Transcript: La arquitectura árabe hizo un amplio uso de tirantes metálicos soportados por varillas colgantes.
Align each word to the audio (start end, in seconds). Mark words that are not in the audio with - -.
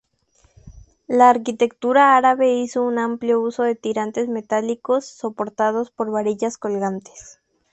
La 1.07 1.29
arquitectura 1.29 2.17
árabe 2.17 2.55
hizo 2.55 2.81
un 2.81 2.97
amplio 2.97 3.39
uso 3.39 3.61
de 3.61 3.75
tirantes 3.75 4.27
metálicos 4.29 5.05
soportados 5.05 5.91
por 5.91 6.09
varillas 6.09 6.57
colgantes. 6.57 7.39